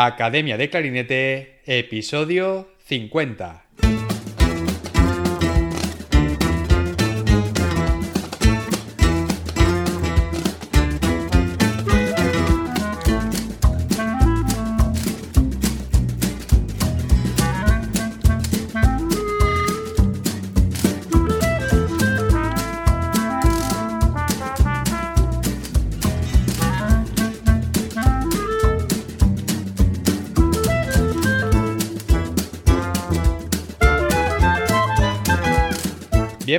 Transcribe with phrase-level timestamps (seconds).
[0.00, 3.67] Academia de Clarinete, episodio 50.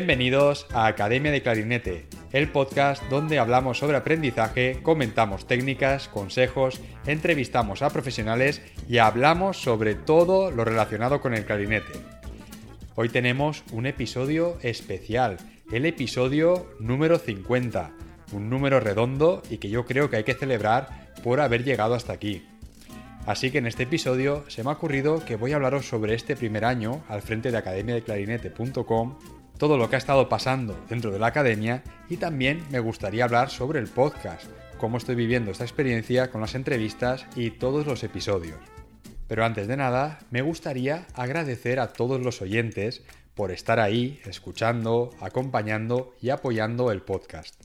[0.09, 7.83] Bienvenidos a Academia de Clarinete, el podcast donde hablamos sobre aprendizaje, comentamos técnicas, consejos, entrevistamos
[7.83, 11.93] a profesionales y hablamos sobre todo lo relacionado con el clarinete.
[12.95, 15.37] Hoy tenemos un episodio especial,
[15.71, 17.91] el episodio número 50,
[18.31, 22.13] un número redondo y que yo creo que hay que celebrar por haber llegado hasta
[22.13, 22.47] aquí.
[23.27, 26.35] Así que en este episodio se me ha ocurrido que voy a hablaros sobre este
[26.35, 31.27] primer año al frente de academiadeclarinete.com todo lo que ha estado pasando dentro de la
[31.27, 34.45] academia y también me gustaría hablar sobre el podcast,
[34.77, 38.57] cómo estoy viviendo esta experiencia con las entrevistas y todos los episodios.
[39.27, 43.03] Pero antes de nada, me gustaría agradecer a todos los oyentes
[43.35, 47.61] por estar ahí, escuchando, acompañando y apoyando el podcast.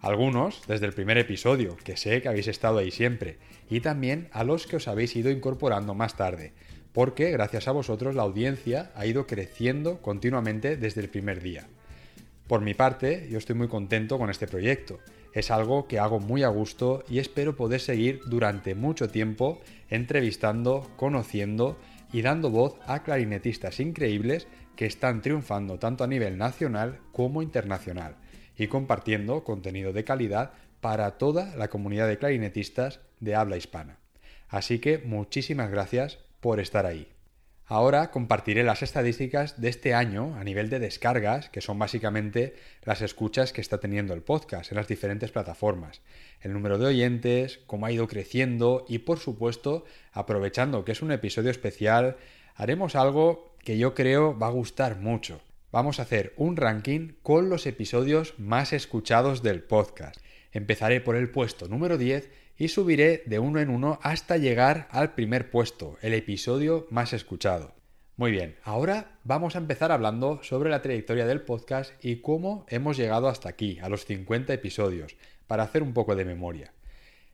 [0.00, 4.42] Algunos desde el primer episodio, que sé que habéis estado ahí siempre, y también a
[4.42, 6.54] los que os habéis ido incorporando más tarde
[6.96, 11.66] porque gracias a vosotros la audiencia ha ido creciendo continuamente desde el primer día.
[12.46, 14.98] Por mi parte, yo estoy muy contento con este proyecto.
[15.34, 20.90] Es algo que hago muy a gusto y espero poder seguir durante mucho tiempo entrevistando,
[20.96, 21.76] conociendo
[22.14, 28.16] y dando voz a clarinetistas increíbles que están triunfando tanto a nivel nacional como internacional
[28.56, 33.98] y compartiendo contenido de calidad para toda la comunidad de clarinetistas de habla hispana.
[34.48, 37.08] Así que muchísimas gracias por estar ahí.
[37.64, 43.02] Ahora compartiré las estadísticas de este año a nivel de descargas, que son básicamente las
[43.02, 46.02] escuchas que está teniendo el podcast en las diferentes plataformas,
[46.40, 51.10] el número de oyentes, cómo ha ido creciendo y por supuesto, aprovechando que es un
[51.10, 52.16] episodio especial,
[52.54, 55.40] haremos algo que yo creo va a gustar mucho.
[55.72, 60.20] Vamos a hacer un ranking con los episodios más escuchados del podcast.
[60.56, 65.12] Empezaré por el puesto número 10 y subiré de uno en uno hasta llegar al
[65.12, 67.74] primer puesto, el episodio más escuchado.
[68.16, 72.96] Muy bien, ahora vamos a empezar hablando sobre la trayectoria del podcast y cómo hemos
[72.96, 76.72] llegado hasta aquí, a los 50 episodios, para hacer un poco de memoria.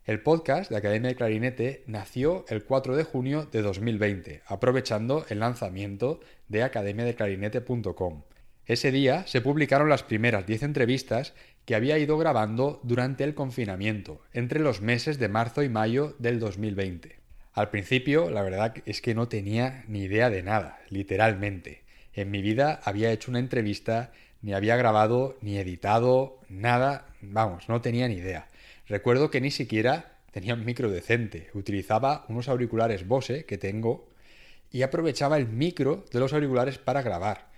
[0.04, 5.38] El podcast de Academia de Clarinete nació el 4 de junio de 2020, aprovechando el
[5.38, 6.18] lanzamiento
[6.48, 8.24] de academiadeclarinete.com.
[8.64, 14.20] Ese día se publicaron las primeras 10 entrevistas que había ido grabando durante el confinamiento,
[14.32, 17.16] entre los meses de marzo y mayo del 2020.
[17.54, 21.82] Al principio, la verdad es que no tenía ni idea de nada, literalmente.
[22.14, 27.80] En mi vida había hecho una entrevista, ni había grabado, ni editado, nada, vamos, no
[27.80, 28.48] tenía ni idea.
[28.88, 34.08] Recuerdo que ni siquiera tenía un micro decente, utilizaba unos auriculares Bose que tengo
[34.70, 37.52] y aprovechaba el micro de los auriculares para grabar.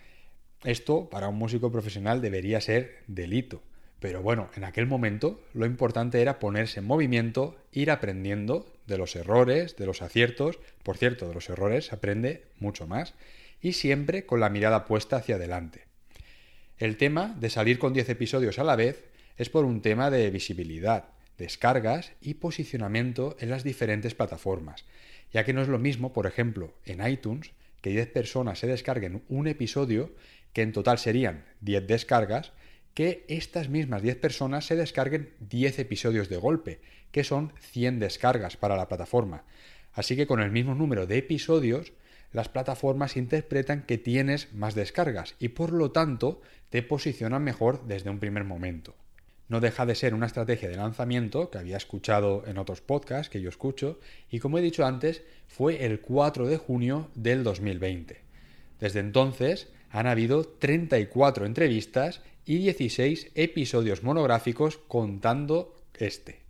[0.64, 3.62] Esto, para un músico profesional, debería ser delito.
[4.04, 9.16] Pero bueno, en aquel momento lo importante era ponerse en movimiento, ir aprendiendo de los
[9.16, 10.58] errores, de los aciertos.
[10.82, 13.14] Por cierto, de los errores aprende mucho más.
[13.62, 15.86] Y siempre con la mirada puesta hacia adelante.
[16.76, 19.06] El tema de salir con 10 episodios a la vez
[19.38, 21.04] es por un tema de visibilidad,
[21.38, 24.84] descargas y posicionamiento en las diferentes plataformas,
[25.32, 29.22] ya que no es lo mismo, por ejemplo, en iTunes, que 10 personas se descarguen
[29.30, 30.12] un episodio,
[30.52, 32.52] que en total serían 10 descargas,
[32.94, 38.56] que estas mismas 10 personas se descarguen 10 episodios de golpe, que son 100 descargas
[38.56, 39.44] para la plataforma.
[39.92, 41.92] Así que con el mismo número de episodios,
[42.32, 46.40] las plataformas interpretan que tienes más descargas y por lo tanto
[46.70, 48.96] te posicionan mejor desde un primer momento.
[49.48, 53.40] No deja de ser una estrategia de lanzamiento que había escuchado en otros podcasts que
[53.40, 54.00] yo escucho
[54.30, 58.20] y como he dicho antes fue el 4 de junio del 2020.
[58.80, 66.40] Desde entonces han habido 34 entrevistas y 16 episodios monográficos contando este.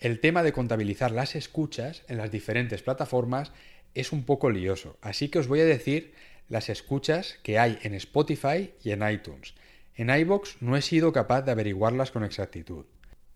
[0.00, 3.52] El tema de contabilizar las escuchas en las diferentes plataformas
[3.94, 6.14] es un poco lioso, así que os voy a decir
[6.48, 9.54] las escuchas que hay en Spotify y en iTunes.
[9.94, 12.86] En iBox no he sido capaz de averiguarlas con exactitud.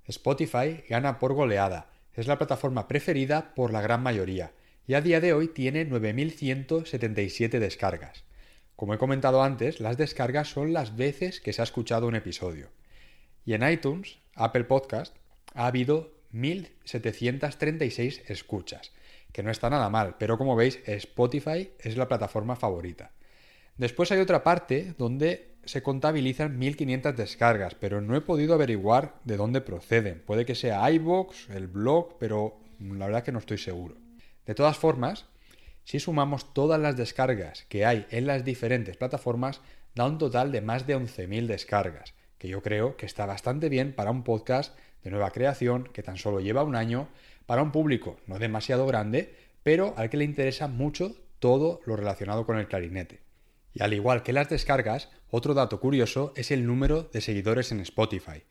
[0.08, 4.50] Spotify gana por goleada, es la plataforma preferida por la gran mayoría,
[4.88, 8.24] y a día de hoy tiene 9.177 descargas.
[8.76, 12.70] Como he comentado antes, las descargas son las veces que se ha escuchado un episodio.
[13.44, 15.16] Y en iTunes, Apple Podcast,
[15.54, 18.92] ha habido 1.736 escuchas,
[19.32, 23.12] que no está nada mal, pero como veis, Spotify es la plataforma favorita.
[23.76, 29.36] Después hay otra parte donde se contabilizan 1500 descargas, pero no he podido averiguar de
[29.36, 30.22] dónde proceden.
[30.26, 33.96] Puede que sea iBox, el blog, pero la verdad que no estoy seguro.
[34.46, 35.26] De todas formas,
[35.84, 39.60] si sumamos todas las descargas que hay en las diferentes plataformas,
[39.94, 43.94] da un total de más de 11.000 descargas, que yo creo que está bastante bien
[43.94, 47.08] para un podcast de nueva creación que tan solo lleva un año,
[47.46, 52.46] para un público no demasiado grande, pero al que le interesa mucho todo lo relacionado
[52.46, 53.20] con el clarinete.
[53.74, 57.80] Y al igual que las descargas, otro dato curioso es el número de seguidores en
[57.80, 58.44] Spotify.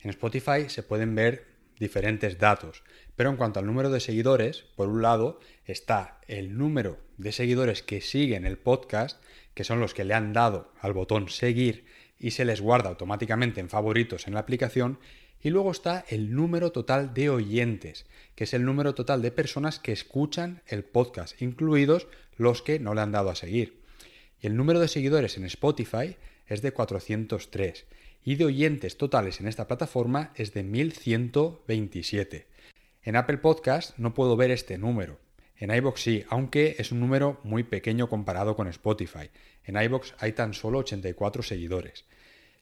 [0.00, 1.46] En Spotify se pueden ver
[1.80, 2.84] diferentes datos,
[3.16, 7.82] pero en cuanto al número de seguidores, por un lado está el número de seguidores
[7.82, 9.20] que siguen el podcast,
[9.54, 11.84] que son los que le han dado al botón seguir
[12.18, 15.00] y se les guarda automáticamente en favoritos en la aplicación,
[15.42, 18.04] y luego está el número total de oyentes,
[18.34, 22.94] que es el número total de personas que escuchan el podcast, incluidos los que no
[22.94, 23.80] le han dado a seguir.
[24.42, 26.16] Y el número de seguidores en Spotify
[26.46, 27.86] es de 403
[28.24, 32.46] y de oyentes totales en esta plataforma es de 1127.
[33.02, 35.18] En Apple Podcast no puedo ver este número.
[35.56, 39.30] En iBox sí, aunque es un número muy pequeño comparado con Spotify.
[39.64, 42.04] En iBox hay tan solo 84 seguidores.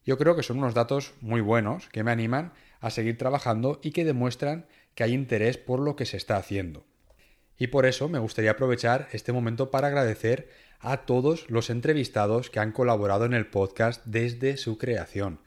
[0.04, 3.90] Yo creo que son unos datos muy buenos que me animan a seguir trabajando y
[3.90, 6.86] que demuestran que hay interés por lo que se está haciendo.
[7.58, 10.48] Y por eso me gustaría aprovechar este momento para agradecer
[10.80, 15.40] a todos los entrevistados que han colaborado en el podcast desde su creación.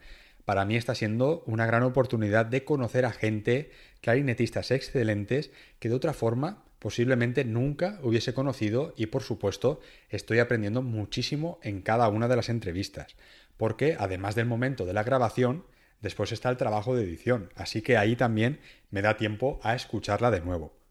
[0.44, 3.70] Para mí está siendo una gran oportunidad de conocer a gente,
[4.00, 9.80] clarinetistas excelentes, que de otra forma posiblemente nunca hubiese conocido y por supuesto
[10.10, 13.14] estoy aprendiendo muchísimo en cada una de las entrevistas,
[13.56, 15.64] porque además del momento de la grabación,
[16.00, 18.58] después está el trabajo de edición, así que ahí también
[18.90, 20.81] me da tiempo a escucharla de nuevo.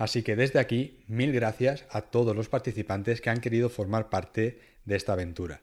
[0.00, 4.58] Así que desde aquí, mil gracias a todos los participantes que han querido formar parte
[4.86, 5.60] de esta aventura.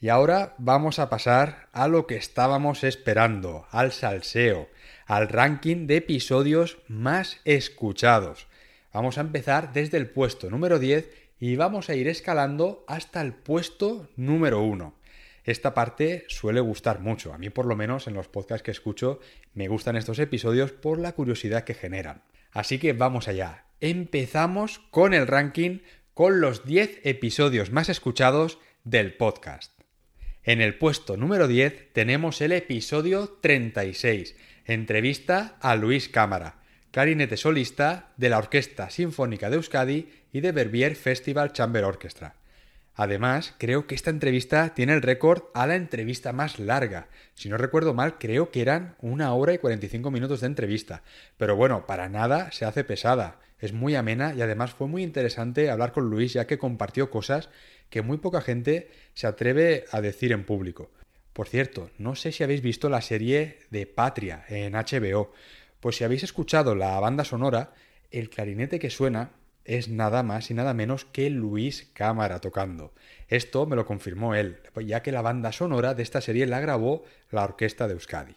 [0.00, 4.68] Y ahora vamos a pasar a lo que estábamos esperando, al salseo,
[5.06, 8.48] al ranking de episodios más escuchados.
[8.92, 13.32] Vamos a empezar desde el puesto número 10 y vamos a ir escalando hasta el
[13.32, 14.92] puesto número 1.
[15.44, 17.32] Esta parte suele gustar mucho.
[17.32, 19.20] A mí por lo menos en los podcasts que escucho
[19.54, 22.22] me gustan estos episodios por la curiosidad que generan.
[22.52, 23.64] Así que vamos allá.
[23.80, 25.80] Empezamos con el ranking
[26.14, 29.72] con los 10 episodios más escuchados del podcast.
[30.44, 36.56] En el puesto número 10 tenemos el episodio 36, entrevista a Luis Cámara,
[36.90, 42.34] clarinete solista de la Orquesta Sinfónica de Euskadi y de Verbier Festival Chamber Orchestra.
[42.94, 47.08] Además, creo que esta entrevista tiene el récord a la entrevista más larga.
[47.34, 51.02] Si no recuerdo mal, creo que eran una hora y 45 minutos de entrevista.
[51.38, 53.40] Pero bueno, para nada se hace pesada.
[53.58, 57.48] Es muy amena y además fue muy interesante hablar con Luis ya que compartió cosas
[57.88, 60.90] que muy poca gente se atreve a decir en público.
[61.32, 65.32] Por cierto, no sé si habéis visto la serie de Patria en HBO.
[65.80, 67.72] Pues si habéis escuchado la banda sonora,
[68.10, 69.30] el clarinete que suena
[69.64, 72.92] es nada más y nada menos que Luis Cámara tocando.
[73.28, 77.04] Esto me lo confirmó él, ya que la banda sonora de esta serie la grabó
[77.30, 78.34] la Orquesta de Euskadi.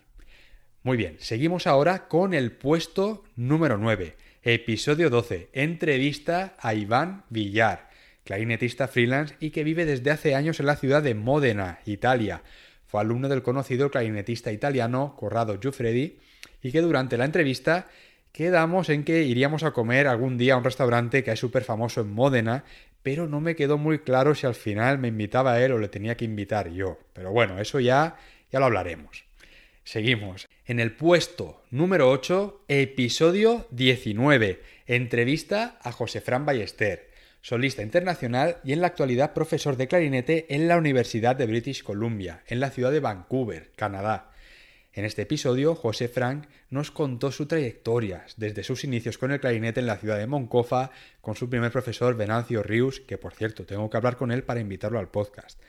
[0.83, 7.89] Muy bien, seguimos ahora con el puesto número 9, episodio 12, entrevista a Iván Villar,
[8.24, 12.44] clarinetista freelance y que vive desde hace años en la ciudad de Módena, Italia.
[12.86, 16.20] Fue alumno del conocido clarinetista italiano Corrado Giuffredi
[16.62, 17.88] y que durante la entrevista
[18.36, 22.01] quedamos en que iríamos a comer algún día a un restaurante que es súper famoso
[22.01, 22.65] en Módena,
[23.01, 26.18] pero no me quedó muy claro si al final me invitaba él o le tenía
[26.18, 27.00] que invitar yo.
[27.13, 28.18] Pero bueno, eso ya,
[28.51, 29.24] ya lo hablaremos.
[29.86, 30.50] Seguimos.
[30.65, 38.74] En el puesto número 8, episodio 19, entrevista a José Fran Ballester, solista internacional y
[38.74, 42.92] en la actualidad profesor de clarinete en la Universidad de British Columbia, en la ciudad
[42.92, 44.32] de Vancouver, Canadá.
[44.96, 49.82] En este episodio, José Frank nos contó su trayectoria, desde sus inicios con el clarinete
[49.82, 53.90] en la ciudad de Moncofa, con su primer profesor Venancio Rius, que por cierto tengo
[53.90, 55.62] que hablar con él para invitarlo al podcast.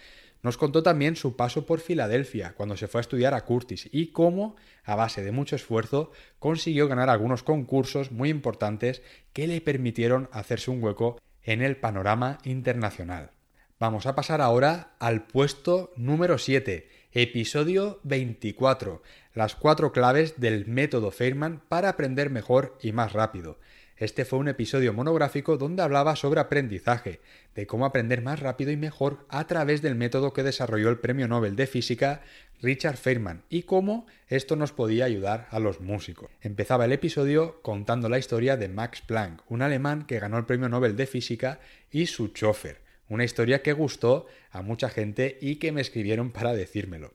[0.43, 4.13] Nos contó también su paso por Filadelfia, cuando se fue a estudiar a Curtis, y
[4.13, 4.55] cómo,
[4.85, 9.03] a base de mucho esfuerzo, consiguió ganar algunos concursos muy importantes
[9.33, 13.33] que le permitieron hacerse un hueco en el panorama internacional.
[13.81, 19.03] Vamos a pasar ahora al puesto número 7, Episodio 24.
[19.33, 23.59] Las cuatro claves del método Feynman para aprender mejor y más rápido.
[23.97, 27.21] Este fue un episodio monográfico donde hablaba sobre aprendizaje,
[27.55, 31.27] de cómo aprender más rápido y mejor a través del método que desarrolló el Premio
[31.27, 32.21] Nobel de Física
[32.61, 36.29] Richard Feynman y cómo esto nos podía ayudar a los músicos.
[36.43, 40.69] Empezaba el episodio contando la historia de Max Planck, un alemán que ganó el Premio
[40.69, 45.73] Nobel de Física y su chofer, una historia que gustó a mucha gente y que
[45.73, 47.15] me escribieron para decírmelo.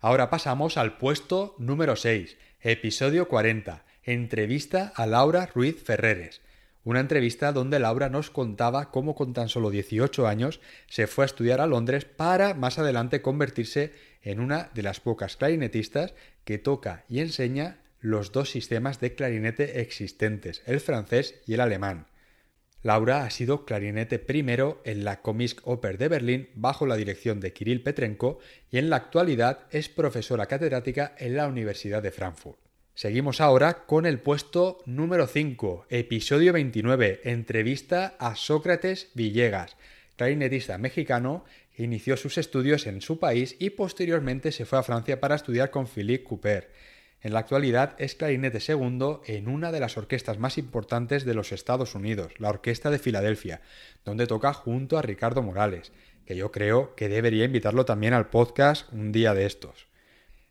[0.00, 6.42] Ahora pasamos al puesto número 6, episodio 40, entrevista a Laura Ruiz Ferreres.
[6.84, 11.26] Una entrevista donde Laura nos contaba cómo con tan solo 18 años se fue a
[11.26, 16.12] estudiar a Londres para más adelante convertirse en una de las pocas clarinetistas
[16.44, 22.06] que toca y enseña los dos sistemas de clarinete existentes, el francés y el alemán.
[22.84, 27.82] Laura ha sido clarinete primero en la Oper de Berlín bajo la dirección de Kirill
[27.82, 32.58] Petrenko y en la actualidad es profesora catedrática en la Universidad de Frankfurt.
[32.94, 39.78] Seguimos ahora con el puesto número 5, episodio 29, entrevista a Sócrates Villegas,
[40.16, 41.46] clarinetista mexicano,
[41.78, 45.88] inició sus estudios en su país y posteriormente se fue a Francia para estudiar con
[45.88, 46.70] Philippe Couper.
[47.24, 51.52] En la actualidad es clarinete segundo en una de las orquestas más importantes de los
[51.52, 53.62] Estados Unidos, la Orquesta de Filadelfia,
[54.04, 55.90] donde toca junto a Ricardo Morales,
[56.26, 59.86] que yo creo que debería invitarlo también al podcast un día de estos.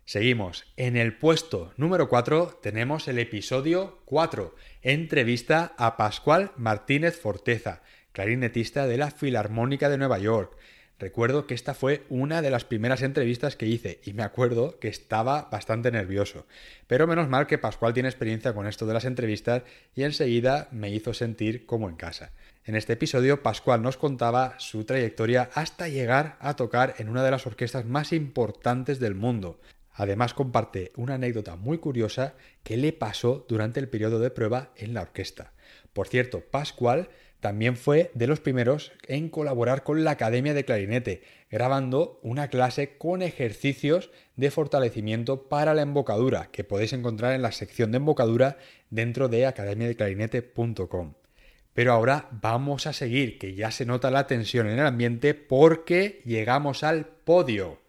[0.06, 0.66] Seguimos.
[0.76, 8.88] En el puesto número 4 tenemos el episodio 4, entrevista a Pascual Martínez Forteza, clarinetista
[8.88, 10.58] de la Filarmónica de Nueva York,
[11.04, 14.88] Recuerdo que esta fue una de las primeras entrevistas que hice y me acuerdo que
[14.88, 16.46] estaba bastante nervioso.
[16.88, 19.64] Pero menos mal que Pascual tiene experiencia con esto de las entrevistas
[19.96, 22.32] y enseguida me hizo sentir como en casa.
[22.64, 27.32] En este episodio Pascual nos contaba su trayectoria hasta llegar a tocar en una de
[27.32, 29.60] las orquestas más importantes del mundo.
[29.92, 34.94] Además comparte una anécdota muy curiosa que le pasó durante el periodo de prueba en
[34.94, 35.52] la orquesta.
[35.92, 37.10] Por cierto, Pascual
[37.44, 42.98] también fue de los primeros en colaborar con la Academia de Clarinete, grabando una clase
[42.98, 48.58] con ejercicios de fortalecimiento para la embocadura, que podéis encontrar en la sección de embocadura
[48.92, 51.16] dentro de academiadeclarinete.com.
[51.74, 56.22] Pero ahora vamos a seguir, que ya se nota la tensión en el ambiente porque
[56.24, 57.82] llegamos al podio.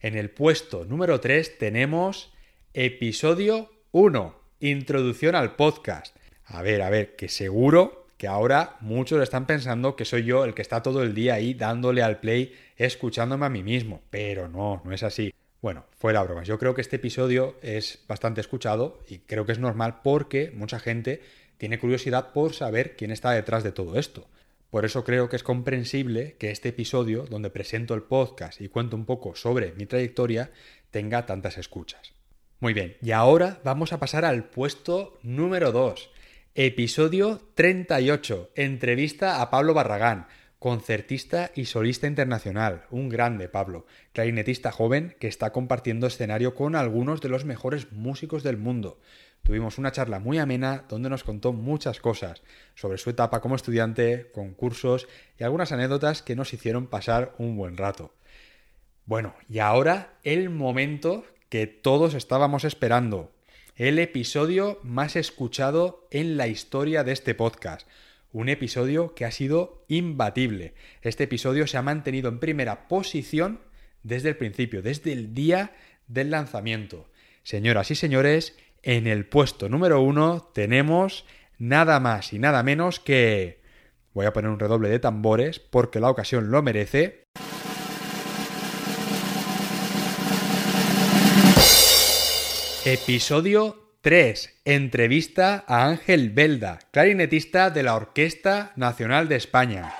[0.00, 2.30] En el puesto número 3 tenemos
[2.74, 6.14] episodio 1, introducción al podcast.
[6.44, 10.52] A ver, a ver, que seguro que ahora muchos están pensando que soy yo el
[10.52, 14.82] que está todo el día ahí dándole al play, escuchándome a mí mismo, pero no,
[14.84, 15.32] no es así.
[15.62, 19.60] Bueno, fuera bromas, yo creo que este episodio es bastante escuchado y creo que es
[19.60, 21.22] normal porque mucha gente
[21.58, 24.26] tiene curiosidad por saber quién está detrás de todo esto.
[24.70, 28.96] Por eso creo que es comprensible que este episodio, donde presento el podcast y cuento
[28.96, 30.50] un poco sobre mi trayectoria,
[30.90, 32.12] tenga tantas escuchas.
[32.60, 36.10] Muy bien, y ahora vamos a pasar al puesto número 2.
[36.60, 38.50] Episodio 38.
[38.56, 40.26] Entrevista a Pablo Barragán,
[40.58, 42.84] concertista y solista internacional.
[42.90, 43.86] Un grande, Pablo.
[44.12, 48.98] Clarinetista joven que está compartiendo escenario con algunos de los mejores músicos del mundo.
[49.44, 52.42] Tuvimos una charla muy amena donde nos contó muchas cosas
[52.74, 55.06] sobre su etapa como estudiante, concursos
[55.38, 58.16] y algunas anécdotas que nos hicieron pasar un buen rato.
[59.06, 63.30] Bueno, y ahora el momento que todos estábamos esperando
[63.78, 67.86] el episodio más escuchado en la historia de este podcast.
[68.32, 70.74] Un episodio que ha sido imbatible.
[71.00, 73.60] Este episodio se ha mantenido en primera posición
[74.02, 75.76] desde el principio, desde el día
[76.08, 77.08] del lanzamiento.
[77.44, 81.24] Señoras y señores, en el puesto número uno tenemos
[81.58, 83.62] nada más y nada menos que...
[84.12, 87.28] Voy a poner un redoble de tambores porque la ocasión lo merece.
[92.90, 94.62] Episodio 3.
[94.64, 99.92] Entrevista a Ángel Belda, clarinetista de la Orquesta Nacional de España.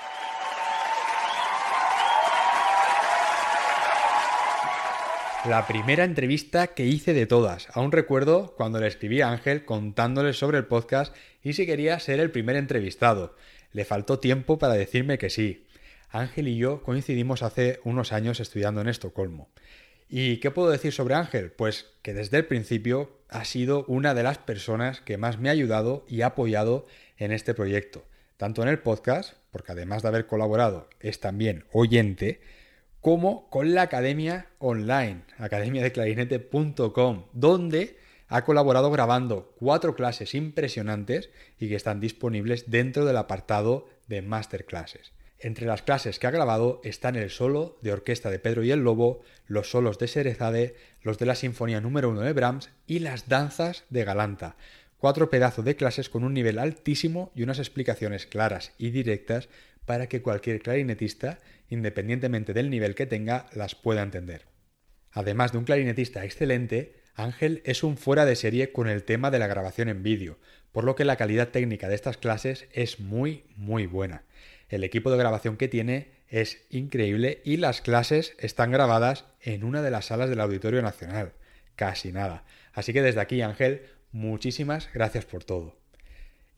[5.44, 7.68] La primera entrevista que hice de todas.
[7.74, 12.20] Aún recuerdo cuando le escribí a Ángel contándole sobre el podcast y si quería ser
[12.20, 13.36] el primer entrevistado.
[13.72, 15.66] Le faltó tiempo para decirme que sí.
[16.08, 19.50] Ángel y yo coincidimos hace unos años estudiando en Estocolmo.
[20.08, 21.52] ¿Y qué puedo decir sobre Ángel?
[21.52, 25.52] Pues que desde el principio ha sido una de las personas que más me ha
[25.52, 26.86] ayudado y ha apoyado
[27.18, 28.04] en este proyecto,
[28.38, 32.40] tanto en el podcast, porque además de haber colaborado es también oyente,
[33.02, 37.98] como con la academia online, academiadeclarinete.com, donde
[38.28, 45.12] ha colaborado grabando cuatro clases impresionantes y que están disponibles dentro del apartado de masterclasses.
[45.40, 48.80] Entre las clases que ha grabado están el solo de orquesta de Pedro y el
[48.80, 53.28] Lobo, los solos de Serezade, los de la Sinfonía número 1 de Brahms y las
[53.28, 54.56] danzas de Galanta.
[54.96, 59.48] cuatro pedazos de clases con un nivel altísimo y unas explicaciones claras y directas
[59.84, 61.38] para que cualquier clarinetista,
[61.70, 64.46] independientemente del nivel que tenga, las pueda entender.
[65.12, 69.38] Además de un clarinetista excelente, Ángel es un fuera de serie con el tema de
[69.38, 70.36] la grabación en vídeo,
[70.72, 74.24] por lo que la calidad técnica de estas clases es muy, muy buena.
[74.68, 79.82] El equipo de grabación que tiene es increíble y las clases están grabadas en una
[79.82, 81.32] de las salas del Auditorio Nacional.
[81.74, 82.44] Casi nada.
[82.74, 85.76] Así que desde aquí, Ángel, muchísimas gracias por todo.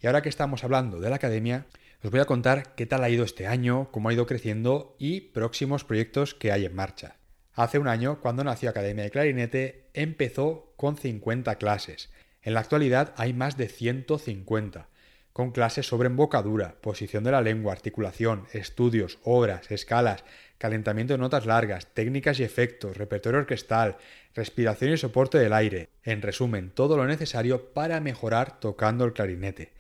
[0.03, 1.67] Y ahora que estamos hablando de la academia,
[2.03, 5.21] os voy a contar qué tal ha ido este año, cómo ha ido creciendo y
[5.21, 7.17] próximos proyectos que hay en marcha.
[7.53, 12.11] Hace un año, cuando nació Academia de Clarinete, empezó con 50 clases.
[12.43, 14.89] En la actualidad hay más de 150,
[15.33, 20.25] con clases sobre embocadura, posición de la lengua, articulación, estudios, obras, escalas,
[20.59, 23.97] calentamiento de notas largas, técnicas y efectos, repertorio orquestal,
[24.35, 25.89] respiración y soporte del aire.
[26.05, 29.73] En resumen, todo lo necesario para mejorar tocando el clarinete.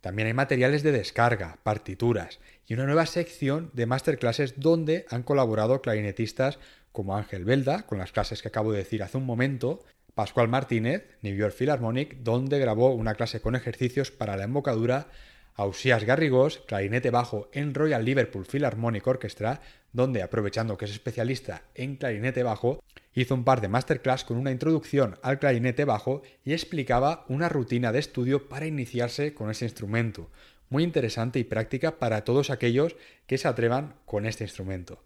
[0.00, 5.80] También hay materiales de descarga, partituras y una nueva sección de masterclasses donde han colaborado
[5.80, 6.58] clarinetistas
[6.92, 9.84] como Ángel Belda, con las clases que acabo de decir hace un momento,
[10.16, 15.08] Pascual Martínez, New York Philharmonic, donde grabó una clase con ejercicios para la embocadura,
[15.56, 19.60] Ausías Garrigós, clarinete bajo en Royal Liverpool Philharmonic Orchestra,
[19.92, 22.82] donde, aprovechando que es especialista en clarinete bajo,
[23.12, 27.92] hizo un par de masterclass con una introducción al clarinete bajo y explicaba una rutina
[27.92, 30.30] de estudio para iniciarse con ese instrumento,
[30.70, 32.96] muy interesante y práctica para todos aquellos
[33.26, 35.02] que se atrevan con este instrumento.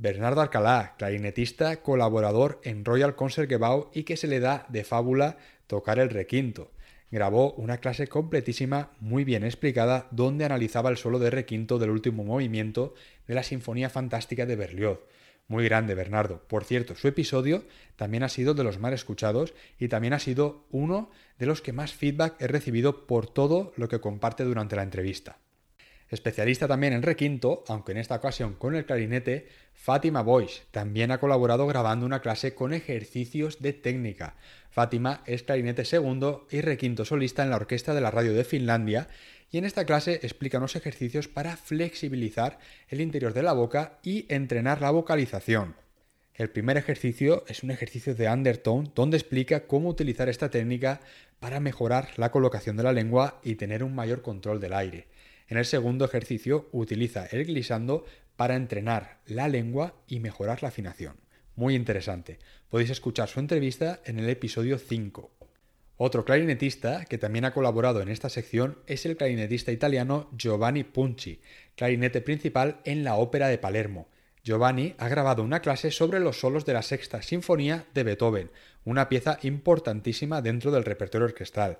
[0.00, 5.38] Bernardo Alcalá, clarinetista, colaborador en Royal Concert Gebau y que se le da de fábula
[5.66, 6.70] tocar el requinto.
[7.10, 12.22] Grabó una clase completísima, muy bien explicada, donde analizaba el solo de requinto del último
[12.22, 12.94] movimiento
[13.26, 15.00] de la Sinfonía Fantástica de Berlioz.
[15.48, 16.44] Muy grande, Bernardo.
[16.46, 17.64] Por cierto, su episodio
[17.96, 21.72] también ha sido de los más escuchados y también ha sido uno de los que
[21.72, 25.38] más feedback he recibido por todo lo que comparte durante la entrevista.
[26.10, 31.20] Especialista también en requinto, aunque en esta ocasión con el clarinete, Fátima Boyce también ha
[31.20, 34.34] colaborado grabando una clase con ejercicios de técnica.
[34.70, 39.08] Fátima es clarinete segundo y requinto solista en la Orquesta de la Radio de Finlandia
[39.50, 44.24] y en esta clase explica unos ejercicios para flexibilizar el interior de la boca y
[44.32, 45.76] entrenar la vocalización.
[46.34, 51.00] El primer ejercicio es un ejercicio de undertone donde explica cómo utilizar esta técnica
[51.40, 55.08] para mejorar la colocación de la lengua y tener un mayor control del aire.
[55.48, 58.04] En el segundo ejercicio utiliza el glissando
[58.36, 61.16] para entrenar la lengua y mejorar la afinación.
[61.56, 62.38] Muy interesante.
[62.68, 65.30] Podéis escuchar su entrevista en el episodio 5.
[65.96, 71.40] Otro clarinetista que también ha colaborado en esta sección es el clarinetista italiano Giovanni Punci,
[71.74, 74.06] clarinete principal en la Ópera de Palermo.
[74.44, 78.50] Giovanni ha grabado una clase sobre los solos de la Sexta Sinfonía de Beethoven,
[78.84, 81.78] una pieza importantísima dentro del repertorio orquestal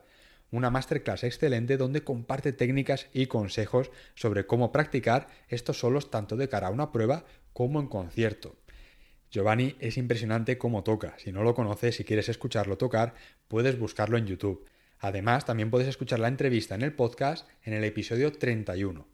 [0.50, 6.48] una masterclass excelente donde comparte técnicas y consejos sobre cómo practicar estos solos tanto de
[6.48, 8.56] cara a una prueba como en concierto.
[9.30, 11.14] Giovanni es impresionante cómo toca.
[11.18, 13.14] Si no lo conoces y quieres escucharlo tocar,
[13.46, 14.64] puedes buscarlo en YouTube.
[15.00, 19.06] Además, también puedes escuchar la entrevista en el podcast en el episodio 31.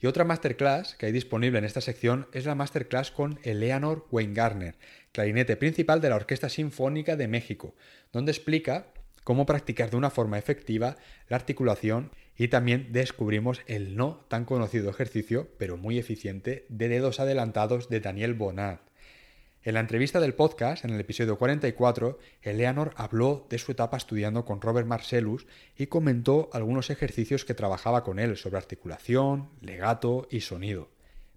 [0.00, 4.76] Y otra masterclass que hay disponible en esta sección es la masterclass con Eleanor Weingartner,
[5.10, 7.74] clarinete principal de la Orquesta Sinfónica de México,
[8.12, 8.92] donde explica
[9.28, 10.96] cómo practicar de una forma efectiva
[11.28, 17.20] la articulación y también descubrimos el no tan conocido ejercicio, pero muy eficiente, de dedos
[17.20, 18.80] adelantados de Daniel Bonat.
[19.62, 24.46] En la entrevista del podcast, en el episodio 44, Eleanor habló de su etapa estudiando
[24.46, 30.40] con Robert Marcellus y comentó algunos ejercicios que trabajaba con él sobre articulación, legato y
[30.40, 30.88] sonido.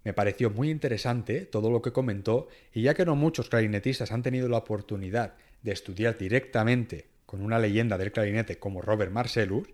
[0.05, 4.23] Me pareció muy interesante todo lo que comentó y ya que no muchos clarinetistas han
[4.23, 9.65] tenido la oportunidad de estudiar directamente con una leyenda del clarinete como Robert Marcellus,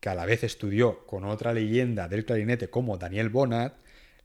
[0.00, 3.76] que a la vez estudió con otra leyenda del clarinete como Daniel Bonat,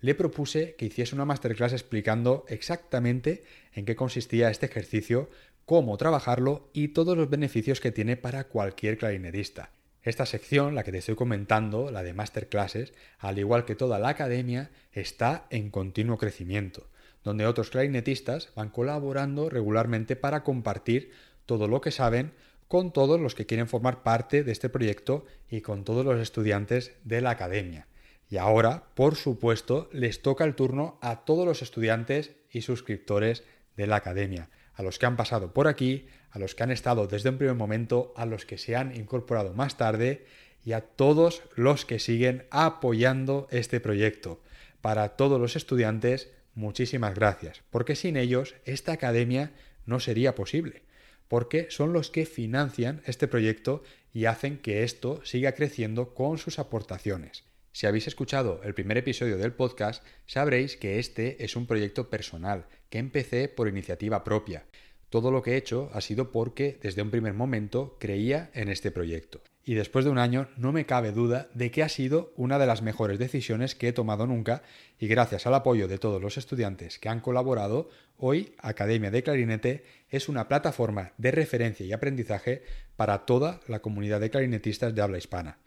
[0.01, 3.43] le propuse que hiciese una masterclass explicando exactamente
[3.75, 5.29] en qué consistía este ejercicio,
[5.65, 9.69] cómo trabajarlo y todos los beneficios que tiene para cualquier clarinetista.
[10.01, 14.09] Esta sección, la que te estoy comentando, la de masterclasses, al igual que toda la
[14.09, 16.89] academia, está en continuo crecimiento,
[17.23, 21.11] donde otros clarinetistas van colaborando regularmente para compartir
[21.45, 22.31] todo lo que saben
[22.69, 26.93] con todos los que quieren formar parte de este proyecto y con todos los estudiantes
[27.03, 27.87] de la academia.
[28.29, 33.43] Y ahora, por supuesto, les toca el turno a todos los estudiantes y suscriptores
[33.75, 37.07] de la academia, a los que han pasado por aquí, a los que han estado
[37.07, 40.27] desde un primer momento, a los que se han incorporado más tarde
[40.63, 44.43] y a todos los que siguen apoyando este proyecto.
[44.81, 49.53] Para todos los estudiantes, muchísimas gracias, porque sin ellos esta academia
[49.87, 50.83] no sería posible
[51.29, 56.59] porque son los que financian este proyecto y hacen que esto siga creciendo con sus
[56.59, 57.45] aportaciones.
[57.71, 62.65] Si habéis escuchado el primer episodio del podcast, sabréis que este es un proyecto personal,
[62.89, 64.65] que empecé por iniciativa propia.
[65.09, 68.91] Todo lo que he hecho ha sido porque desde un primer momento creía en este
[68.91, 69.41] proyecto.
[69.69, 72.65] Y después de un año no me cabe duda de que ha sido una de
[72.65, 74.63] las mejores decisiones que he tomado nunca
[74.97, 79.83] y gracias al apoyo de todos los estudiantes que han colaborado, hoy Academia de Clarinete
[80.09, 82.63] es una plataforma de referencia y aprendizaje
[82.95, 85.59] para toda la comunidad de clarinetistas de habla hispana.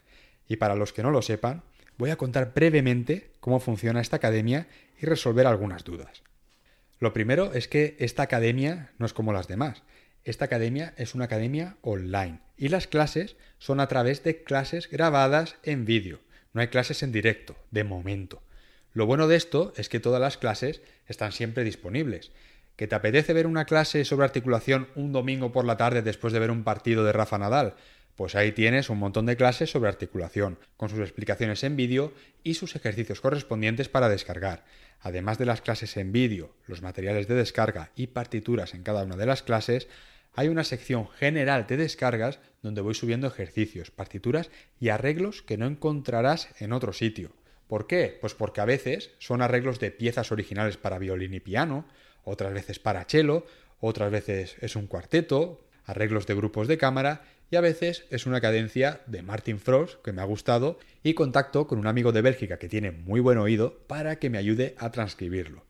[0.49, 1.63] Y para los que no lo sepan,
[1.97, 4.67] voy a contar brevemente cómo funciona esta academia
[5.01, 6.25] y resolver algunas dudas.
[6.99, 9.85] Lo primero es que esta academia no es como las demás.
[10.25, 15.57] Esta academia es una academia online y las clases son a través de clases grabadas
[15.65, 16.21] en vídeo.
[16.53, 18.41] No hay clases en directo, de momento.
[18.93, 22.31] Lo bueno de esto es que todas las clases están siempre disponibles.
[22.77, 26.39] ¿Que te apetece ver una clase sobre articulación un domingo por la tarde después de
[26.39, 27.75] ver un partido de Rafa Nadal?
[28.15, 32.13] Pues ahí tienes un montón de clases sobre articulación, con sus explicaciones en vídeo
[32.45, 34.65] y sus ejercicios correspondientes para descargar.
[35.01, 39.17] Además de las clases en vídeo, los materiales de descarga y partituras en cada una
[39.17, 39.89] de las clases,
[40.35, 45.67] hay una sección general de descargas donde voy subiendo ejercicios, partituras y arreglos que no
[45.67, 47.33] encontrarás en otro sitio.
[47.67, 48.19] ¿Por qué?
[48.21, 51.87] Pues porque a veces son arreglos de piezas originales para violín y piano,
[52.25, 53.47] otras veces para cello,
[53.81, 58.41] otras veces es un cuarteto, arreglos de grupos de cámara y a veces es una
[58.41, 62.59] cadencia de Martin Frost que me ha gustado y contacto con un amigo de Bélgica
[62.59, 65.65] que tiene muy buen oído para que me ayude a transcribirlo.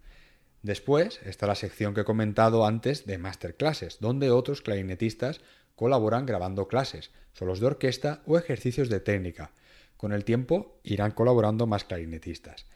[0.63, 5.41] Después está la sección que he comentado antes de masterclasses, donde otros clarinetistas
[5.75, 9.51] colaboran grabando clases, solos de orquesta o ejercicios de técnica.
[9.97, 12.67] Con el tiempo irán colaborando más clarinetistas.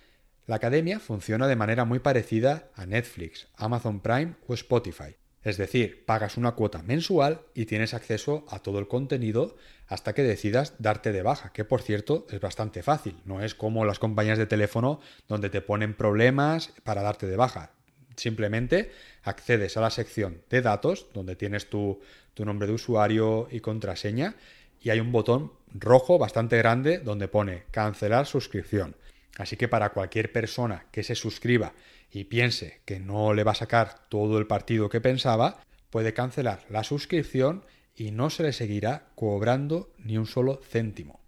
[0.46, 5.16] La academia funciona de manera muy parecida a Netflix, Amazon Prime o Spotify.
[5.42, 10.24] Es decir, pagas una cuota mensual y tienes acceso a todo el contenido hasta que
[10.24, 14.38] decidas darte de baja, que por cierto es bastante fácil, no es como las compañías
[14.38, 17.75] de teléfono donde te ponen problemas para darte de baja.
[18.16, 18.90] Simplemente
[19.22, 22.00] accedes a la sección de datos, donde tienes tu,
[22.34, 24.36] tu nombre de usuario y contraseña,
[24.80, 28.96] y hay un botón rojo bastante grande donde pone cancelar suscripción.
[29.36, 31.74] Así que para cualquier persona que se suscriba
[32.10, 36.64] y piense que no le va a sacar todo el partido que pensaba, puede cancelar
[36.70, 41.25] la suscripción y no se le seguirá cobrando ni un solo céntimo.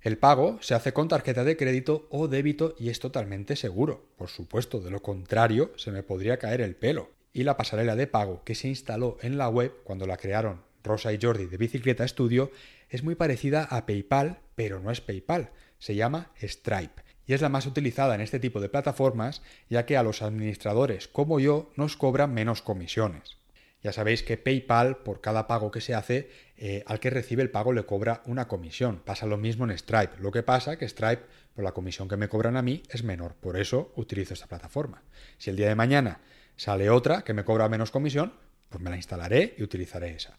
[0.00, 4.06] El pago se hace con tarjeta de crédito o débito y es totalmente seguro.
[4.16, 7.10] Por supuesto, de lo contrario se me podría caer el pelo.
[7.32, 11.12] Y la pasarela de pago que se instaló en la web cuando la crearon Rosa
[11.12, 12.50] y Jordi de Bicicleta Studio
[12.88, 17.50] es muy parecida a PayPal, pero no es PayPal, se llama Stripe y es la
[17.50, 21.96] más utilizada en este tipo de plataformas ya que a los administradores como yo nos
[21.96, 23.36] cobran menos comisiones.
[23.82, 27.50] Ya sabéis que PayPal, por cada pago que se hace, eh, al que recibe el
[27.50, 29.00] pago le cobra una comisión.
[29.04, 30.16] Pasa lo mismo en Stripe.
[30.18, 31.22] Lo que pasa que Stripe,
[31.54, 33.34] por la comisión que me cobran a mí, es menor.
[33.34, 35.02] Por eso utilizo esta plataforma.
[35.38, 36.20] Si el día de mañana
[36.56, 38.32] sale otra que me cobra menos comisión,
[38.68, 40.38] pues me la instalaré y utilizaré esa.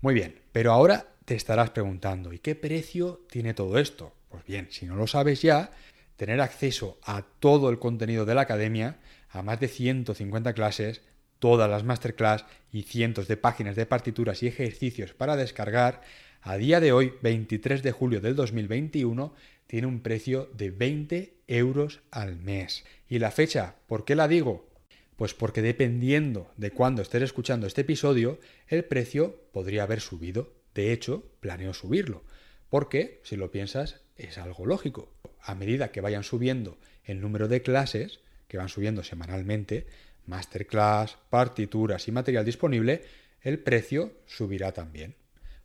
[0.00, 4.14] Muy bien, pero ahora te estarás preguntando, ¿y qué precio tiene todo esto?
[4.28, 5.70] Pues bien, si no lo sabes ya,
[6.16, 8.98] tener acceso a todo el contenido de la academia,
[9.30, 11.02] a más de 150 clases,
[11.38, 16.02] todas las masterclass y cientos de páginas de partituras y ejercicios para descargar,
[16.42, 19.34] a día de hoy, 23 de julio del 2021,
[19.66, 22.84] tiene un precio de 20 euros al mes.
[23.08, 23.76] ¿Y la fecha?
[23.86, 24.68] ¿Por qué la digo?
[25.16, 30.52] Pues porque dependiendo de cuándo estés escuchando este episodio, el precio podría haber subido.
[30.74, 32.22] De hecho, planeo subirlo.
[32.70, 35.12] Porque, si lo piensas, es algo lógico.
[35.42, 39.86] A medida que vayan subiendo el número de clases, que van subiendo semanalmente,
[40.28, 43.02] masterclass, partituras y material disponible,
[43.40, 45.16] el precio subirá también.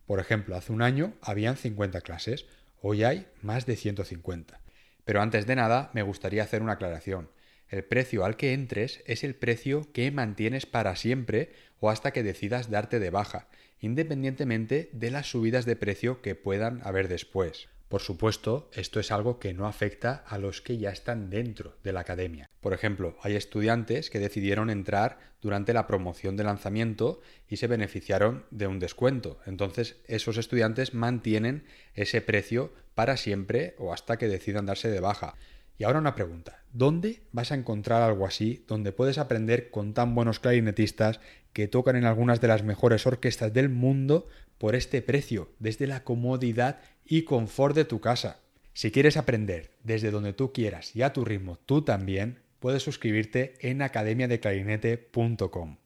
[0.07, 2.45] Por ejemplo, hace un año habían 50 clases,
[2.81, 4.59] hoy hay más de 150.
[5.05, 7.29] Pero antes de nada, me gustaría hacer una aclaración.
[7.69, 12.23] El precio al que entres es el precio que mantienes para siempre o hasta que
[12.23, 13.47] decidas darte de baja,
[13.79, 17.67] independientemente de las subidas de precio que puedan haber después.
[17.87, 21.93] Por supuesto, esto es algo que no afecta a los que ya están dentro de
[21.93, 22.49] la academia.
[22.59, 28.45] Por ejemplo, hay estudiantes que decidieron entrar durante la promoción de lanzamiento y se beneficiaron
[28.49, 29.39] de un descuento.
[29.45, 35.35] Entonces, esos estudiantes mantienen ese precio para siempre o hasta que decidan darse de baja.
[35.77, 40.13] Y ahora una pregunta, ¿dónde vas a encontrar algo así donde puedes aprender con tan
[40.13, 41.19] buenos clarinetistas
[41.51, 46.03] que tocan en algunas de las mejores orquestas del mundo por este precio, desde la
[46.03, 48.39] comodidad y confort de tu casa?
[48.73, 53.55] Si quieres aprender desde donde tú quieras y a tu ritmo tú también, puedes suscribirte
[53.59, 55.77] en academiadeclarinete.com.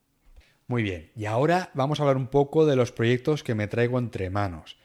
[0.67, 3.99] Muy bien, y ahora vamos a hablar un poco de los proyectos que me traigo
[3.99, 4.77] entre manos.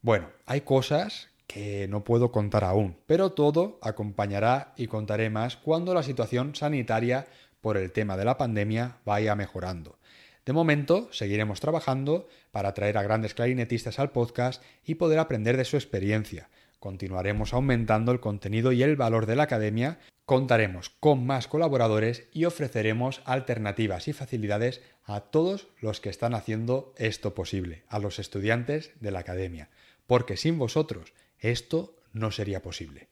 [0.00, 5.94] Bueno, hay cosas que no puedo contar aún, pero todo acompañará y contaré más cuando
[5.94, 7.26] la situación sanitaria
[7.60, 9.98] por el tema de la pandemia vaya mejorando.
[10.44, 15.64] De momento, seguiremos trabajando para traer a grandes clarinetistas al podcast y poder aprender de
[15.64, 16.48] su experiencia.
[16.80, 22.46] Continuaremos aumentando el contenido y el valor de la academia, contaremos con más colaboradores y
[22.46, 28.90] ofreceremos alternativas y facilidades a todos los que están haciendo esto posible, a los estudiantes
[28.98, 29.68] de la academia,
[30.08, 33.06] porque sin vosotros esto no sería posible.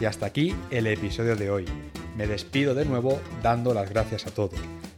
[0.00, 1.64] Y hasta aquí el episodio de hoy.
[2.16, 4.58] Me despido de nuevo dando las gracias a todos.